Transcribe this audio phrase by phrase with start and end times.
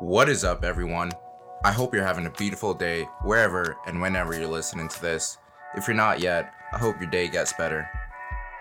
[0.00, 1.12] What is up, everyone?
[1.62, 5.36] I hope you're having a beautiful day wherever and whenever you're listening to this.
[5.76, 7.86] If you're not yet, I hope your day gets better.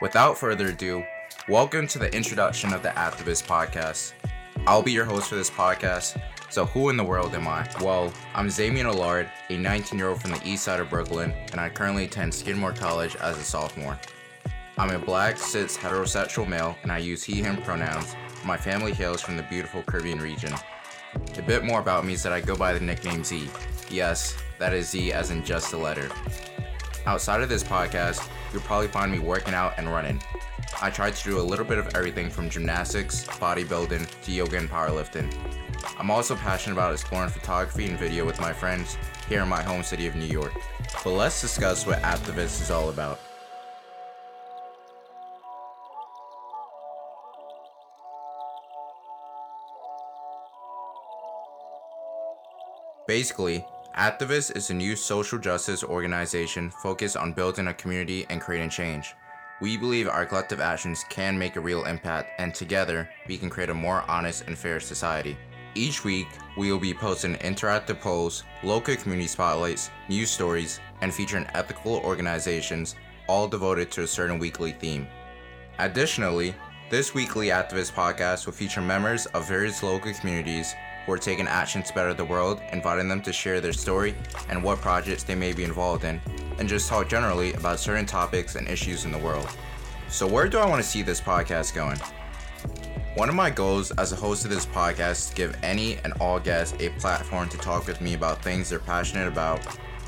[0.00, 1.04] Without further ado,
[1.46, 4.14] welcome to the introduction of the Activus Podcast.
[4.66, 6.18] I'll be your host for this podcast.
[6.48, 7.68] So, who in the world am I?
[7.82, 11.60] Well, I'm Zamien Allard, a 19 year old from the east side of Brooklyn, and
[11.60, 14.00] I currently attend Skidmore College as a sophomore.
[14.78, 18.16] I'm a black, cis, heterosexual male, and I use he, him pronouns.
[18.42, 20.54] My family hails from the beautiful Caribbean region.
[21.36, 23.48] A bit more about me is that I go by the nickname Z.
[23.90, 26.10] Yes, that is Z as in just a letter.
[27.06, 30.20] Outside of this podcast, you'll probably find me working out and running.
[30.82, 34.68] I try to do a little bit of everything from gymnastics, bodybuilding, to yoga and
[34.68, 35.32] powerlifting.
[35.98, 39.82] I'm also passionate about exploring photography and video with my friends here in my home
[39.82, 40.52] city of New York.
[41.04, 43.20] But let's discuss what Activus is all about.
[53.06, 53.64] Basically,
[53.96, 59.14] Activus is a new social justice organization focused on building a community and creating change.
[59.60, 63.70] We believe our collective actions can make a real impact, and together, we can create
[63.70, 65.36] a more honest and fair society.
[65.76, 66.26] Each week,
[66.58, 72.96] we will be posting interactive polls, local community spotlights, news stories, and featuring ethical organizations,
[73.28, 75.06] all devoted to a certain weekly theme.
[75.78, 76.56] Additionally,
[76.90, 80.74] this weekly Activus podcast will feature members of various local communities
[81.06, 84.14] who are taking action to better the world, inviting them to share their story
[84.48, 86.20] and what projects they may be involved in,
[86.58, 89.48] and just talk generally about certain topics and issues in the world.
[90.08, 91.98] So, where do I want to see this podcast going?
[93.16, 96.12] One of my goals as a host of this podcast is to give any and
[96.20, 99.66] all guests a platform to talk with me about things they're passionate about,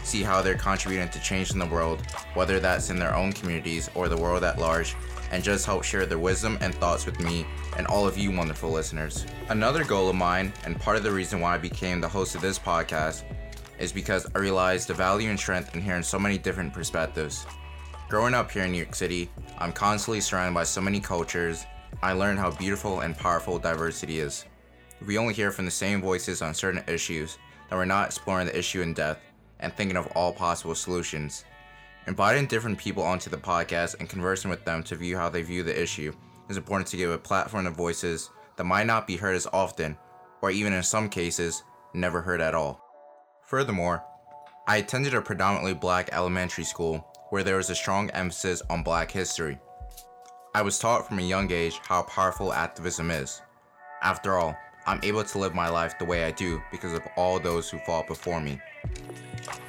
[0.08, 2.02] see how they're contributing to change in the world,
[2.34, 4.96] whether that's in their own communities or the world at large,
[5.30, 8.70] and just help share their wisdom and thoughts with me and all of you wonderful
[8.70, 9.26] listeners.
[9.50, 12.40] Another goal of mine, and part of the reason why I became the host of
[12.40, 13.24] this podcast,
[13.78, 17.46] is because I realized the value and strength in hearing so many different perspectives.
[18.08, 21.66] Growing up here in New York City, I'm constantly surrounded by so many cultures.
[22.02, 24.46] I learned how beautiful and powerful diversity is.
[25.06, 27.38] We only hear from the same voices on certain issues,
[27.68, 29.27] then we're not exploring the issue in depth
[29.60, 31.44] and thinking of all possible solutions.
[32.06, 35.62] Inviting different people onto the podcast and conversing with them to view how they view
[35.62, 36.12] the issue
[36.48, 39.96] is important to give a platform to voices that might not be heard as often,
[40.40, 41.62] or even in some cases,
[41.94, 42.80] never heard at all.
[43.44, 44.02] Furthermore,
[44.66, 49.10] I attended a predominantly black elementary school where there was a strong emphasis on black
[49.10, 49.58] history.
[50.54, 53.40] I was taught from a young age how powerful activism is.
[54.02, 54.56] After all,
[54.88, 57.78] I'm able to live my life the way I do because of all those who
[57.80, 58.58] fought before me.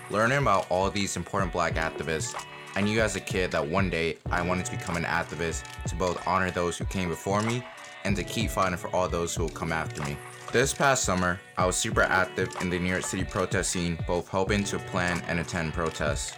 [0.09, 2.41] Learning about all these important black activists,
[2.73, 5.95] I knew as a kid that one day I wanted to become an activist to
[5.95, 7.65] both honor those who came before me
[8.05, 10.15] and to keep fighting for all those who will come after me.
[10.53, 14.29] This past summer, I was super active in the New York City protest scene, both
[14.29, 16.33] helping to plan and attend protests.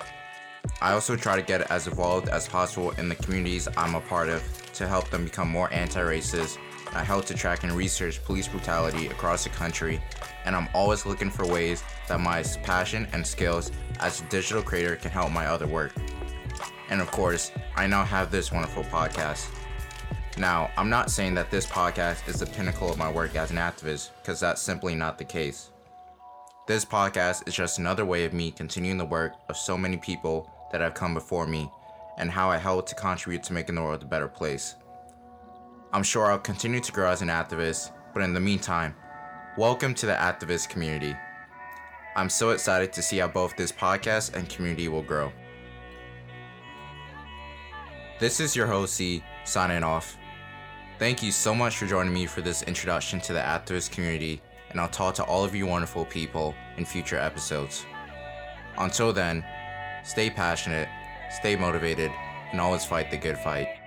[0.81, 4.30] I also try to get as involved as possible in the communities I'm a part
[4.30, 4.42] of
[4.74, 6.58] to help them become more anti racist.
[6.94, 10.02] I help to track and research police brutality across the country
[10.46, 14.96] and I'm always looking for ways that my passion and skills as a digital creator
[14.96, 15.94] can help my other work.
[16.90, 19.47] And of course, I now have this wonderful podcast.
[20.38, 23.57] Now, I'm not saying that this podcast is the pinnacle of my work as an
[23.57, 25.69] activist, because that's simply not the case.
[26.68, 30.50] This podcast is just another way of me continuing the work of so many people
[30.72, 31.69] that have come before me
[32.18, 34.75] and how I help to contribute to making the world a better place.
[35.94, 38.96] I'm sure I'll continue to grow as an activist, but in the meantime,
[39.57, 41.13] Welcome to the Activus community.
[42.16, 45.34] I'm so excited to see how both this podcast and community will grow.
[48.18, 50.18] This is your host Z signing off.
[51.00, 54.80] Thank you so much for joining me for this introduction to the Activus community, and
[54.80, 57.85] I'll talk to all of you wonderful people in future episodes.
[58.78, 59.44] Until then,
[60.06, 60.88] stay passionate,
[61.30, 62.10] stay motivated,
[62.54, 63.81] and always fight the good fight.